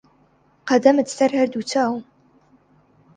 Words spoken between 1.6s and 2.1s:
چاوم